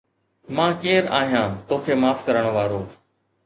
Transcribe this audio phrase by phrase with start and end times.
[0.59, 2.85] مان ڪير آهيان توکي معاف ڪرڻ وارو؟